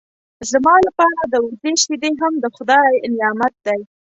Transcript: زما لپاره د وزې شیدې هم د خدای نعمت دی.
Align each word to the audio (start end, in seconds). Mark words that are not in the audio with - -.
زما 0.51 0.75
لپاره 0.87 1.21
د 1.23 1.35
وزې 1.45 1.73
شیدې 1.83 2.11
هم 2.21 2.33
د 2.43 2.45
خدای 2.55 2.91
نعمت 3.19 3.53
دی. 3.65 3.79